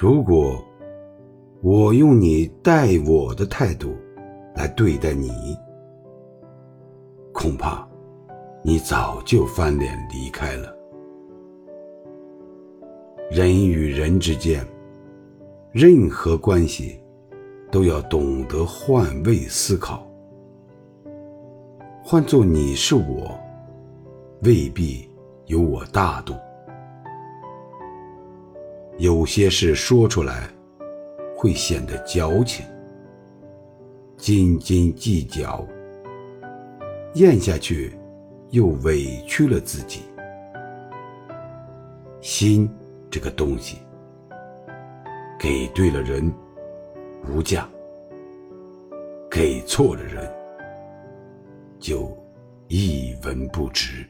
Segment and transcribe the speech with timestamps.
[0.00, 0.58] 如果
[1.60, 3.94] 我用你待我的态度
[4.54, 5.30] 来对待你，
[7.34, 7.86] 恐怕
[8.62, 10.74] 你早就翻脸离开了。
[13.30, 14.66] 人与人之间，
[15.70, 16.98] 任何关系
[17.70, 20.10] 都要懂得换位思考。
[22.02, 23.38] 换做你是我，
[24.44, 25.06] 未必
[25.44, 26.32] 有我大度。
[29.00, 30.46] 有些事说出来，
[31.34, 32.66] 会显得矫情；
[34.18, 35.66] 斤斤计较，
[37.14, 37.98] 咽下去
[38.50, 40.02] 又委屈了自己。
[42.20, 42.68] 心
[43.10, 43.78] 这个东西，
[45.38, 46.30] 给对了人
[47.26, 47.66] 无价，
[49.30, 50.30] 给错了人。
[51.78, 52.14] 就
[52.68, 54.06] 一文不值。